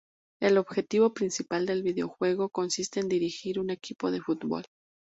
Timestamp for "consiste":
2.49-2.99